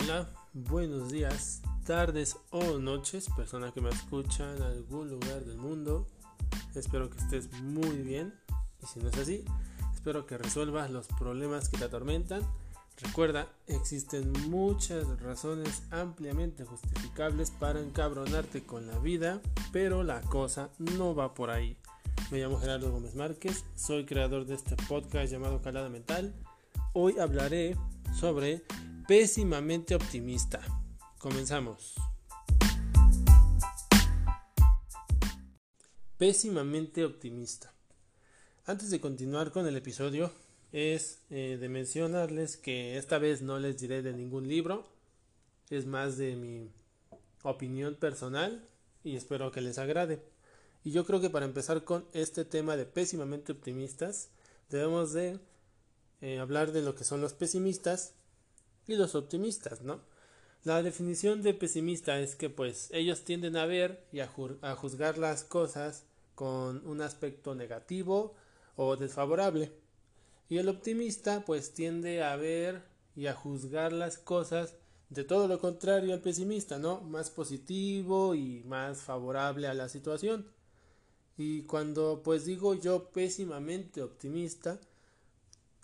[0.00, 6.06] Hola, buenos días, tardes o noches, persona que me escucha en algún lugar del mundo.
[6.74, 8.32] Espero que estés muy bien
[8.80, 9.44] y si no es así,
[9.92, 12.42] espero que resuelvas los problemas que te atormentan.
[12.98, 19.40] Recuerda, existen muchas razones ampliamente justificables para encabronarte con la vida,
[19.72, 21.76] pero la cosa no va por ahí.
[22.30, 26.34] Me llamo Gerardo Gómez Márquez, soy creador de este podcast llamado Calada Mental.
[26.92, 27.76] Hoy hablaré
[28.14, 28.62] sobre
[29.08, 30.60] pésimamente optimista.
[31.18, 31.94] Comenzamos.
[36.18, 37.72] Pésimamente optimista.
[38.66, 40.30] Antes de continuar con el episodio,
[40.72, 44.86] es eh, de mencionarles que esta vez no les diré de ningún libro,
[45.70, 46.70] es más de mi
[47.42, 48.68] opinión personal
[49.04, 50.22] y espero que les agrade.
[50.84, 54.28] Y yo creo que para empezar con este tema de pésimamente optimistas,
[54.68, 55.40] debemos de
[56.20, 58.17] eh, hablar de lo que son los pesimistas
[58.88, 60.00] y los optimistas, ¿no?
[60.64, 65.44] La definición de pesimista es que pues ellos tienden a ver y a, juzgar las
[65.44, 68.34] cosas con un aspecto negativo
[68.74, 69.70] o desfavorable.
[70.48, 72.82] Y el optimista pues tiende a ver
[73.14, 74.74] y a juzgar las cosas
[75.10, 77.00] de todo lo contrario al pesimista, ¿no?
[77.02, 80.48] Más positivo y más favorable a la situación.
[81.36, 84.80] Y cuando pues digo yo pésimamente optimista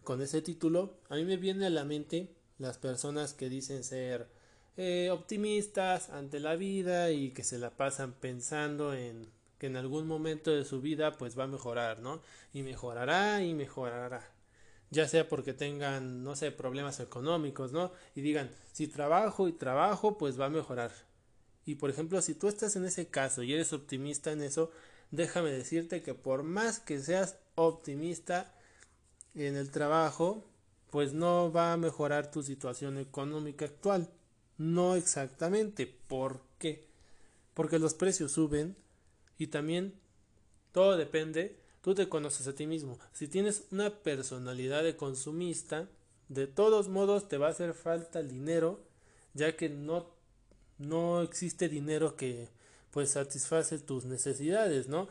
[0.03, 2.35] con ese título, a mí me viene a la mente
[2.65, 4.29] las personas que dicen ser
[4.77, 10.07] eh, optimistas ante la vida y que se la pasan pensando en que en algún
[10.07, 12.23] momento de su vida pues va a mejorar, ¿no?
[12.53, 14.29] Y mejorará y mejorará.
[14.91, 17.93] Ya sea porque tengan, no sé, problemas económicos, ¿no?
[18.15, 20.93] Y digan, si trabajo y trabajo, pues va a mejorar.
[21.65, 24.71] Y por ejemplo, si tú estás en ese caso y eres optimista en eso,
[25.11, 28.53] déjame decirte que por más que seas optimista
[29.35, 30.45] en el trabajo,
[30.95, 34.09] pues no va a mejorar tu situación económica actual.
[34.59, 35.89] No exactamente.
[35.89, 36.87] ¿Por qué?
[37.53, 38.77] Porque los precios suben
[39.37, 39.95] y también
[40.71, 43.01] todo depende, tú te conoces a ti mismo.
[43.13, 45.89] Si tienes una personalidad de consumista,
[46.29, 48.81] de todos modos te va a hacer falta el dinero,
[49.33, 50.15] ya que no,
[50.79, 52.51] no existe dinero que
[52.93, 55.09] pues satisface tus necesidades, ¿no?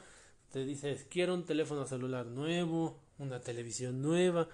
[0.53, 4.47] Te dices, quiero un teléfono celular nuevo, una televisión nueva,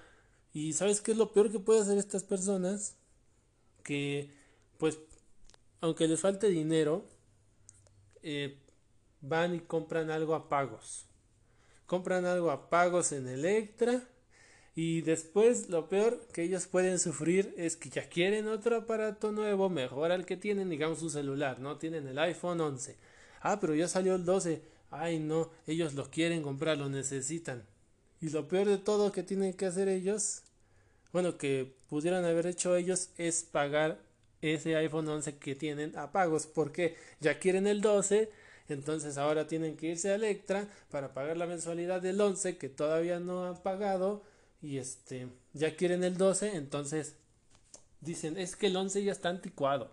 [0.53, 2.95] y ¿sabes qué es lo peor que puede hacer estas personas?
[3.83, 4.31] Que,
[4.77, 4.99] pues,
[5.81, 7.05] aunque les falte dinero,
[8.23, 8.57] eh,
[9.21, 11.05] van y compran algo a pagos.
[11.85, 14.03] Compran algo a pagos en Electra.
[14.75, 19.69] Y después lo peor que ellos pueden sufrir es que ya quieren otro aparato nuevo,
[19.69, 21.77] mejor al que tienen, digamos, su celular, ¿no?
[21.77, 22.95] Tienen el iPhone 11.
[23.41, 24.61] Ah, pero ya salió el 12.
[24.91, 27.65] Ay, no, ellos lo quieren comprar, lo necesitan.
[28.21, 30.41] Y lo peor de todo que tienen que hacer ellos,
[31.11, 33.99] bueno, que pudieran haber hecho ellos es pagar
[34.41, 38.29] ese iPhone 11 que tienen a pagos, porque ya quieren el 12,
[38.69, 43.19] entonces ahora tienen que irse a Electra para pagar la mensualidad del 11 que todavía
[43.19, 44.23] no han pagado
[44.61, 47.15] y este ya quieren el 12, entonces
[48.01, 49.91] dicen, es que el 11 ya está anticuado.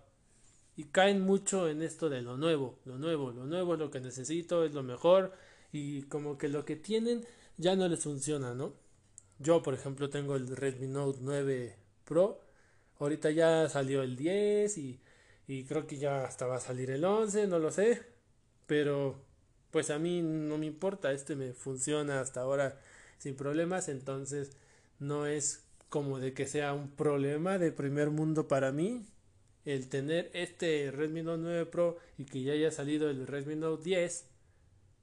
[0.75, 3.99] Y caen mucho en esto de lo nuevo, lo nuevo, lo nuevo es lo que
[3.99, 5.33] necesito, es lo mejor
[5.71, 7.25] y como que lo que tienen
[7.57, 8.73] ya no les funciona, ¿no?
[9.39, 11.75] Yo, por ejemplo, tengo el Redmi Note 9
[12.05, 12.41] Pro.
[12.99, 14.99] Ahorita ya salió el 10 y,
[15.47, 18.03] y creo que ya hasta va a salir el 11, no lo sé.
[18.67, 19.27] Pero
[19.71, 22.79] pues a mí no me importa, este me funciona hasta ahora
[23.19, 24.51] sin problemas, entonces
[24.99, 29.05] no es como de que sea un problema de primer mundo para mí
[29.65, 33.83] el tener este Redmi Note 9 Pro y que ya haya salido el Redmi Note
[33.83, 34.25] 10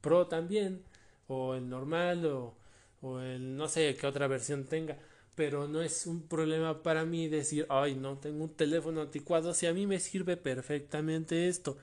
[0.01, 0.83] Pro también
[1.29, 2.55] o el normal o,
[3.01, 4.99] o el no sé qué otra versión tenga
[5.35, 9.67] pero no es un problema para mí decir ay no tengo un teléfono anticuado si
[9.67, 11.77] a mí me sirve perfectamente esto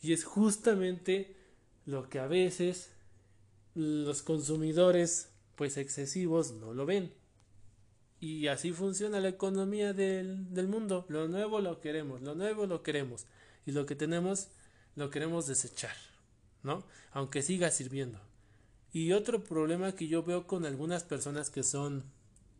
[0.00, 1.36] y es justamente
[1.86, 2.92] lo que a veces
[3.74, 7.12] los consumidores pues excesivos no lo ven.
[8.20, 11.06] Y así funciona la economía del, del mundo.
[11.08, 13.26] Lo nuevo lo queremos lo nuevo lo queremos.
[13.66, 14.48] Y lo que tenemos
[14.96, 15.94] lo queremos desechar
[16.64, 18.20] no aunque siga sirviendo
[18.92, 22.04] y otro problema que yo veo con algunas personas que son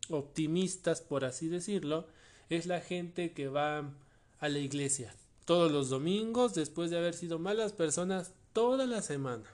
[0.09, 2.07] optimistas, por así decirlo,
[2.49, 3.91] es la gente que va
[4.39, 5.13] a la iglesia
[5.49, 9.45] todos los domingos después de haber sido malas personas toda la semana.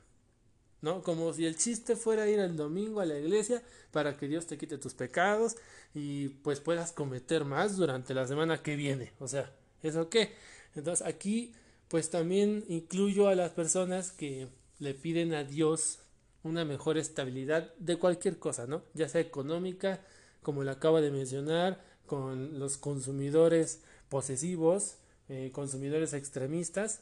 [0.81, 1.01] ¿No?
[1.03, 4.57] Como si el chiste fuera ir el domingo a la iglesia para que Dios te
[4.57, 5.55] quite tus pecados
[5.93, 9.13] y pues puedas cometer más durante la semana que viene.
[9.19, 9.49] O sea,
[9.83, 10.33] ¿eso qué?
[10.75, 11.53] Entonces aquí
[11.87, 14.49] pues también incluyo a las personas que
[14.79, 15.99] le piden a Dios
[16.45, 18.83] una mejor estabilidad de cualquier cosa, ¿no?
[18.93, 19.99] Ya sea económica,
[20.43, 24.97] como le acabo de mencionar, con los consumidores posesivos,
[25.27, 27.01] eh, consumidores extremistas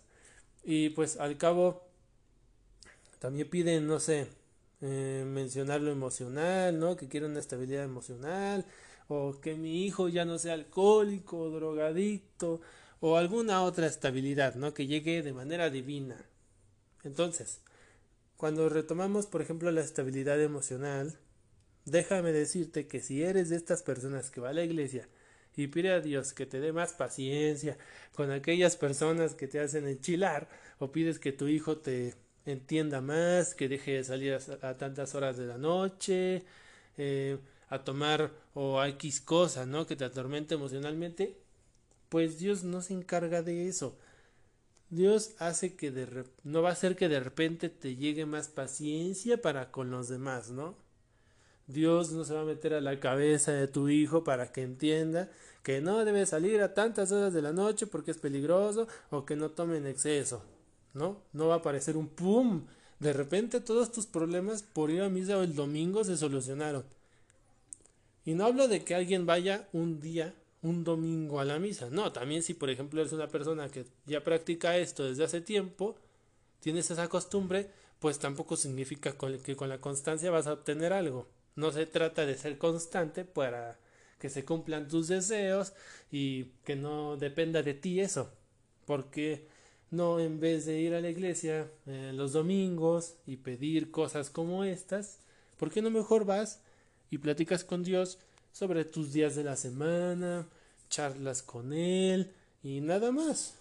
[0.64, 1.84] y pues al cabo
[3.20, 4.30] también piden, no sé,
[4.80, 6.96] eh, mencionar lo emocional, ¿no?
[6.96, 8.66] Que quieren una estabilidad emocional
[9.10, 12.62] o que mi hijo ya no sea alcohólico, drogadicto
[13.02, 14.74] o alguna otra estabilidad, ¿no?
[14.74, 16.26] Que llegue de manera divina.
[17.04, 17.60] Entonces,
[18.44, 21.18] cuando retomamos, por ejemplo, la estabilidad emocional,
[21.86, 25.08] déjame decirte que si eres de estas personas que va a la iglesia
[25.56, 27.78] y pide a Dios que te dé más paciencia
[28.14, 33.56] con aquellas personas que te hacen enchilar o pides que tu hijo te entienda más,
[33.56, 36.44] que deje de salir a, tantas horas de la noche,
[36.98, 37.38] eh,
[37.70, 39.88] a tomar o X cosa, ¿no?
[39.88, 41.38] Que te atormente emocionalmente,
[42.10, 43.98] pues Dios no se encarga de eso.
[44.94, 49.42] Dios hace que de no va a hacer que de repente te llegue más paciencia
[49.42, 50.76] para con los demás, ¿no?
[51.66, 55.32] Dios no se va a meter a la cabeza de tu hijo para que entienda
[55.64, 59.36] que no debe salir a tantas horas de la noche porque es peligroso o que
[59.36, 60.44] no tome en exceso,
[60.94, 61.22] ¿no?
[61.32, 62.66] No va a aparecer un pum.
[63.00, 66.84] De repente todos tus problemas por ir a misa el domingo se solucionaron.
[68.26, 71.90] Y no hablo de que alguien vaya un día, un domingo a la misa.
[71.92, 75.96] No, también si por ejemplo eres una persona que ya practica esto desde hace tiempo,
[76.62, 77.70] tienes esa costumbre,
[78.00, 81.28] pues tampoco significa que con la constancia vas a obtener algo.
[81.56, 83.78] No se trata de ser constante para
[84.20, 85.74] que se cumplan tus deseos
[86.10, 88.32] y que no dependa de ti eso.
[88.86, 89.48] Porque
[89.92, 94.64] no en vez de ir a la iglesia eh, los domingos y pedir cosas como
[94.64, 95.20] estas,
[95.58, 96.62] ¿por qué no mejor vas
[97.12, 98.18] y platicas con Dios
[98.54, 100.48] sobre tus días de la semana,
[100.90, 102.32] charlas con Él
[102.64, 103.56] y nada más?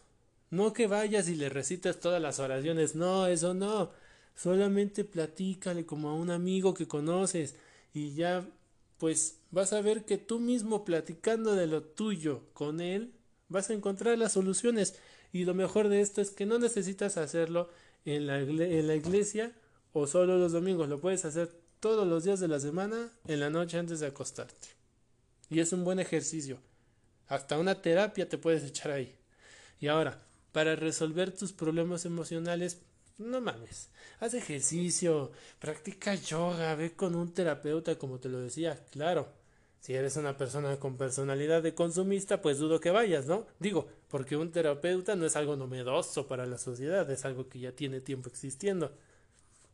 [0.51, 3.91] No que vayas y le recites todas las oraciones, no, eso no.
[4.37, 7.57] Solamente platícale como a un amigo que conoces
[7.93, 8.47] y ya
[8.99, 13.13] pues vas a ver que tú mismo platicando de lo tuyo con él
[13.49, 14.95] vas a encontrar las soluciones
[15.33, 17.69] y lo mejor de esto es que no necesitas hacerlo
[18.05, 19.53] en la, en la iglesia
[19.93, 21.51] o solo los domingos, lo puedes hacer
[21.81, 24.82] todos los días de la semana en la noche antes de acostarte.
[25.53, 26.59] Y es un buen ejercicio.
[27.29, 29.15] Hasta una terapia te puedes echar ahí.
[29.81, 32.81] Y ahora, para resolver tus problemas emocionales,
[33.19, 33.91] no mames,
[34.21, 39.29] haz ejercicio, practica yoga, ve con un terapeuta como te lo decía, claro.
[39.79, 43.47] Si eres una persona con personalidad de consumista, pues dudo que vayas, ¿no?
[43.59, 47.73] Digo, porque un terapeuta no es algo novedoso para la sociedad, es algo que ya
[47.73, 48.97] tiene tiempo existiendo.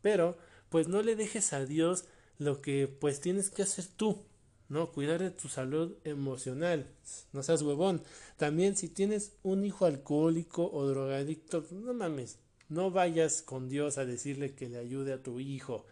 [0.03, 0.39] Pero,
[0.71, 2.05] pues no le dejes a Dios
[2.39, 4.25] lo que pues tienes que hacer tú,
[4.69, 4.93] ¿no?
[4.93, 6.87] Cuidar de tu salud emocional,
[7.33, 8.03] no seas huevón.
[8.37, 12.39] También si tienes un hijo alcohólico o drogadicto, no mames,
[12.69, 15.87] no vayas con Dios a decirle que le ayude a tu hijo.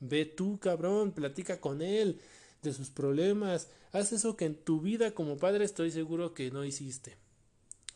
[0.00, 2.20] Ve tú, cabrón, platica con él
[2.62, 3.68] de sus problemas.
[3.92, 7.21] Haz eso que en tu vida como padre estoy seguro que no hiciste.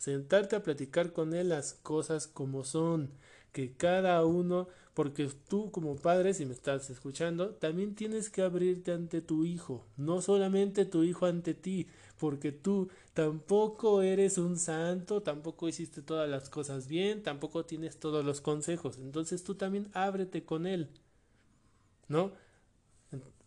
[0.07, 3.11] Sentarte a platicar con él las cosas como son,
[3.51, 8.93] que cada uno, porque tú como padre, si me estás escuchando, también tienes que abrirte
[8.93, 11.89] ante tu hijo, no solamente tu hijo ante ti,
[12.21, 18.25] porque tú tampoco eres un santo, tampoco hiciste todas las cosas bien, tampoco tienes todos
[18.25, 18.99] los consejos.
[18.99, 20.89] Entonces tú también ábrete con él.
[22.07, 22.31] ¿No?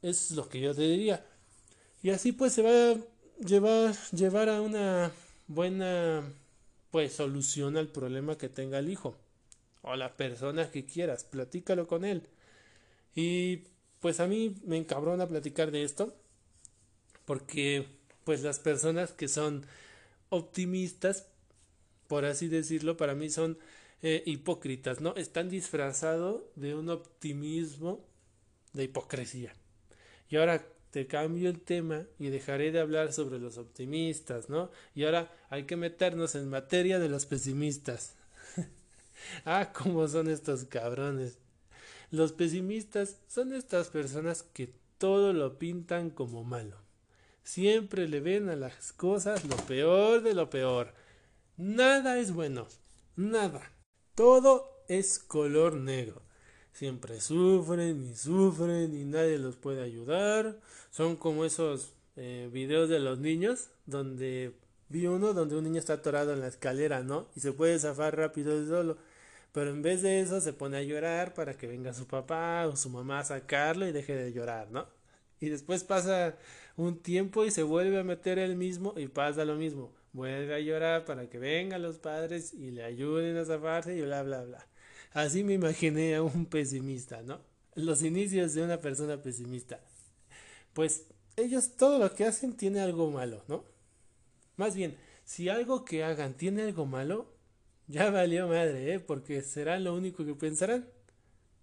[0.02, 1.26] Es lo que yo te diría.
[2.04, 5.14] Y así pues se va a llevar, llevar a una
[5.48, 6.22] buena
[6.92, 9.18] pues solución al problema que tenga el hijo
[9.82, 12.28] o la persona que quieras, platícalo con él.
[13.16, 13.64] Y
[14.00, 16.16] pues a mí me encabrona platicar de esto
[17.26, 17.86] porque
[18.24, 19.66] pues las personas que son
[20.30, 21.28] optimistas,
[22.08, 23.58] por así decirlo, para mí son
[24.02, 25.16] eh, hipócritas, ¿no?
[25.16, 28.06] Están disfrazados de un optimismo
[28.74, 29.54] de hipocresía.
[30.30, 34.72] Y ahora te cambio el tema y dejaré de hablar sobre los optimistas, ¿no?
[34.96, 38.16] Y ahora hay que meternos en materia de los pesimistas.
[39.46, 41.38] ah, cómo son estos cabrones.
[42.12, 46.78] Los pesimistas son estas personas que todo lo pintan como malo.
[47.44, 50.94] Siempre le ven a las cosas lo peor de lo peor.
[51.58, 52.68] Nada es bueno.
[53.16, 53.72] Nada.
[54.16, 56.22] Todo es color negro.
[56.74, 60.60] Siempre sufren y sufren y nadie los puede ayudar.
[60.92, 64.54] Son como esos eh, videos de los niños donde
[64.90, 67.28] vi uno donde un niño está atorado en la escalera, ¿no?
[67.36, 68.98] Y se puede zafar rápido solo.
[69.52, 72.76] Pero en vez de eso se pone a llorar para que venga su papá o
[72.76, 74.88] su mamá a sacarlo y deje de llorar, ¿no?
[75.40, 76.36] Y después pasa
[76.78, 79.92] un tiempo y se vuelve a meter él mismo y pasa lo mismo.
[80.14, 84.24] Vuelve a llorar para que vengan los padres y le ayuden a zafarse y bla,
[84.24, 84.69] bla, bla.
[85.12, 87.42] Así me imaginé a un pesimista, ¿no?
[87.76, 89.80] Los inicios de una persona pesimista.
[90.74, 93.64] Pues ellos todo lo que hacen tiene algo malo, ¿no?
[94.58, 97.34] Más bien, si algo que hagan tiene algo malo,
[97.88, 99.00] ya valió madre, ¿eh?
[99.00, 100.88] porque será lo único que pensarán.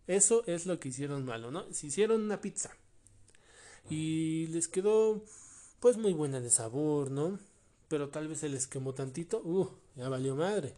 [0.07, 1.73] Eso es lo que hicieron malo, ¿no?
[1.73, 2.77] Si hicieron una pizza
[3.91, 5.25] y les quedó
[5.81, 7.39] pues muy buena de sabor, ¿no?
[7.89, 10.77] Pero tal vez se les quemó tantito, uh, ya valió madre.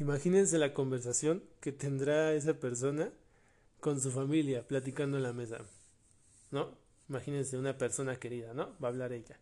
[0.00, 3.12] Imagínense la conversación que tendrá esa persona
[3.80, 5.58] con su familia platicando en la mesa,
[6.50, 6.70] ¿no?
[7.10, 8.70] Imagínense una persona querida, ¿no?
[8.82, 9.38] Va a hablar ella.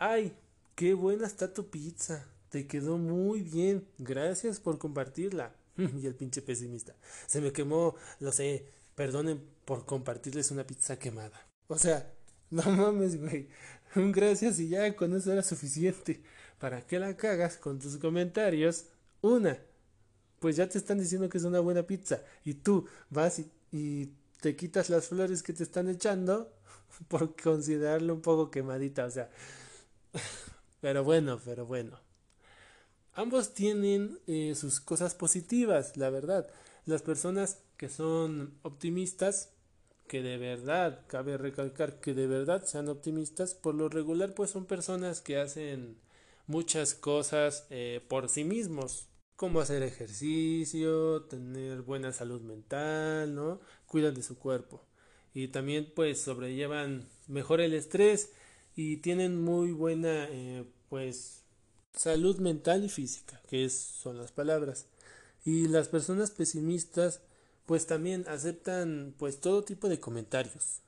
[0.00, 0.32] Ay,
[0.74, 2.26] qué buena está tu pizza.
[2.50, 3.86] Te quedó muy bien.
[3.98, 5.54] Gracias por compartirla.
[5.76, 6.96] y el pinche pesimista.
[7.28, 8.66] Se me quemó, lo sé.
[8.96, 11.46] Perdonen por compartirles una pizza quemada.
[11.68, 12.12] O sea,
[12.50, 13.48] no mames, güey.
[13.94, 16.20] Un gracias y ya con eso era suficiente.
[16.58, 18.86] ¿Para qué la cagas con tus comentarios?
[19.22, 19.58] Una.
[20.38, 22.22] Pues ya te están diciendo que es una buena pizza.
[22.44, 23.40] Y tú vas
[23.72, 26.52] y, te quitas las flores que te están echando
[27.08, 29.30] por considerarlo un poco quemadita, o sea.
[30.80, 31.98] Pero bueno, pero bueno.
[33.14, 36.48] Ambos tienen eh, sus cosas positivas, la verdad.
[36.86, 39.50] Las personas que son optimistas,
[40.06, 44.66] que de verdad, cabe recalcar que de verdad sean optimistas, por lo regular pues son
[44.66, 45.98] personas que hacen
[46.48, 53.60] muchas cosas eh, por sí mismos, como hacer ejercicio, tener buena salud mental, ¿no?
[53.86, 54.84] Cuidan de su cuerpo.
[55.32, 58.32] Y también pues sobrellevan mejor el estrés
[58.74, 61.44] y tienen muy buena eh, pues
[61.92, 64.86] salud mental y física que es, son las palabras.
[65.44, 67.20] Y las personas pesimistas
[67.66, 70.80] pues también aceptan pues todo tipo de comentarios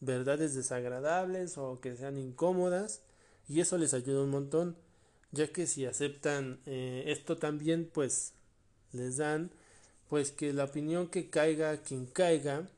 [0.00, 3.02] verdades desagradables o que sean incómodas
[3.48, 4.76] y eso les ayuda un montón
[5.32, 8.32] ya que si aceptan eh, esto también pues
[8.92, 9.50] les dan
[10.08, 12.68] pues que la opinión que caiga quien caiga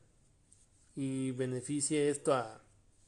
[0.95, 2.61] y beneficie esto a,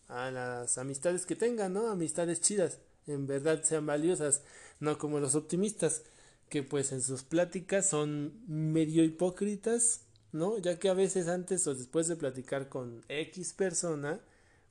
[0.07, 1.89] a las amistades que tengan, ¿no?
[1.89, 4.43] Amistades chidas, en verdad sean valiosas,
[4.79, 6.03] no como los optimistas,
[6.49, 10.57] que pues en sus pláticas son medio hipócritas, ¿no?
[10.57, 14.21] Ya que a veces antes o después de platicar con X persona,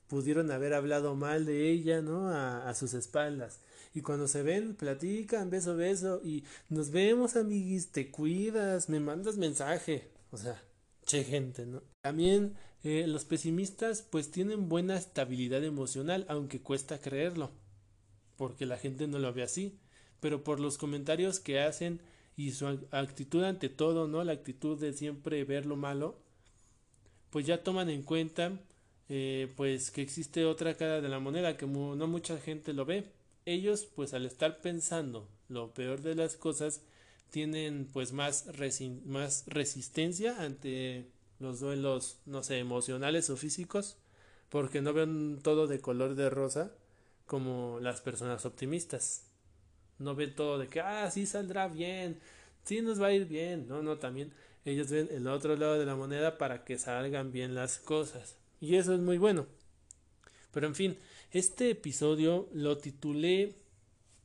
[0.07, 2.29] pudieron haber hablado mal de ella, ¿no?
[2.29, 3.59] A, a sus espaldas.
[3.93, 9.37] Y cuando se ven, platican, beso, beso, y nos vemos, amiguis, te cuidas, me mandas
[9.37, 10.09] mensaje.
[10.31, 10.59] O sea,
[11.05, 11.83] che gente, ¿no?
[12.01, 17.51] También eh, los pesimistas pues tienen buena estabilidad emocional, aunque cuesta creerlo,
[18.35, 19.79] porque la gente no lo ve así,
[20.19, 22.01] pero por los comentarios que hacen
[22.35, 24.23] y su actitud ante todo, ¿no?
[24.23, 26.17] La actitud de siempre ver lo malo,
[27.29, 28.59] pues ya toman en cuenta
[29.09, 33.05] eh, pues que existe otra cara de la moneda que no mucha gente lo ve.
[33.45, 36.81] Ellos pues al estar pensando lo peor de las cosas
[37.29, 38.47] tienen pues más,
[39.05, 41.07] más resistencia ante
[41.39, 43.97] los duelos, no sé, emocionales o físicos,
[44.49, 46.71] porque no ven todo de color de rosa
[47.25, 49.25] como las personas optimistas.
[49.99, 52.19] No ven todo de que, ah, sí saldrá bien,
[52.63, 53.67] sí nos va a ir bien.
[53.67, 54.31] No, no, también
[54.65, 58.37] ellos ven el otro lado de la moneda para que salgan bien las cosas.
[58.61, 59.47] Y eso es muy bueno.
[60.53, 60.97] Pero en fin,
[61.31, 63.55] este episodio lo titulé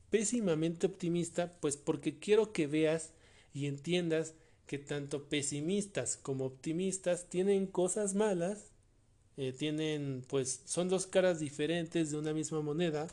[0.09, 3.11] pésimamente optimista, pues porque quiero que veas
[3.53, 4.35] y entiendas
[4.67, 8.71] que tanto pesimistas como optimistas tienen cosas malas,
[9.37, 13.07] eh, tienen pues son dos caras diferentes de una misma moneda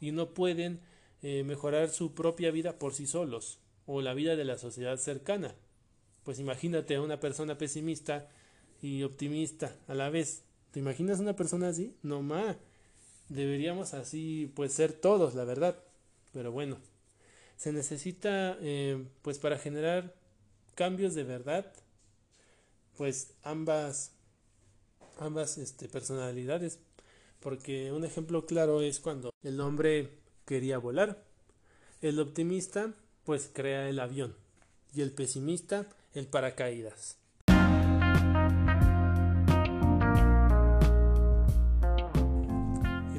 [0.00, 0.80] y no pueden
[1.22, 5.54] eh, mejorar su propia vida por sí solos o la vida de la sociedad cercana.
[6.24, 8.28] Pues imagínate a una persona pesimista
[8.80, 10.44] y optimista a la vez.
[10.72, 11.94] ¿Te imaginas una persona así?
[12.02, 12.56] No más.
[13.28, 15.78] Deberíamos así pues ser todos, la verdad.
[16.32, 16.78] Pero bueno,
[17.56, 20.14] se necesita eh, pues para generar
[20.74, 21.70] cambios de verdad,
[22.96, 24.12] pues ambas,
[25.18, 26.78] ambas este, personalidades.
[27.40, 30.10] Porque un ejemplo claro es cuando el hombre
[30.46, 31.22] quería volar.
[32.00, 34.34] El optimista pues crea el avión
[34.94, 37.21] y el pesimista el paracaídas.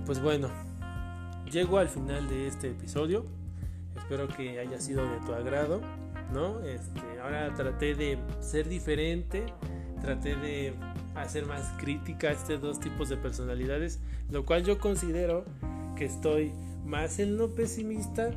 [0.05, 0.49] Pues bueno,
[1.51, 3.25] llego al final de este episodio.
[3.95, 5.81] Espero que haya sido de tu agrado.
[6.33, 6.59] ¿no?
[6.61, 9.45] Este, ahora traté de ser diferente,
[10.01, 10.73] traté de
[11.15, 15.45] hacer más crítica a estos dos tipos de personalidades, lo cual yo considero
[15.95, 16.51] que estoy
[16.85, 18.31] más en lo pesimista,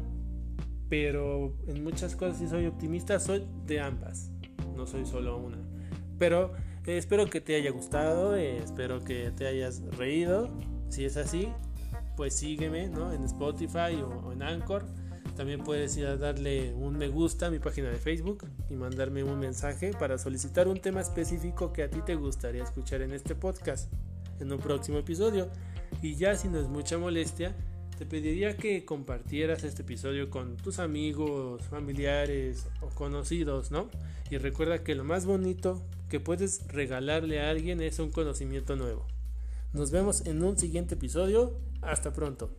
[0.88, 4.30] pero en muchas cosas sí soy optimista, soy de ambas,
[4.76, 5.58] no soy solo una.
[6.18, 6.52] Pero
[6.87, 10.50] eh, espero que te haya gustado, eh, espero que te hayas reído,
[10.88, 11.48] si es así,
[12.16, 12.84] pues sígueme.
[12.84, 14.84] En Spotify o en Anchor
[15.36, 19.22] también puedes ir a darle un me gusta a mi página de Facebook y mandarme
[19.22, 23.34] un mensaje para solicitar un tema específico que a ti te gustaría escuchar en este
[23.34, 23.92] podcast
[24.40, 25.48] en un próximo episodio.
[26.00, 27.54] Y ya si no es mucha molestia,
[27.98, 33.88] te pediría que compartieras este episodio con tus amigos, familiares o conocidos, ¿no?
[34.30, 39.06] Y recuerda que lo más bonito que puedes regalarle a alguien es un conocimiento nuevo.
[39.76, 41.52] Nos vemos en un siguiente episodio.
[41.83, 42.50] Hasta pronto.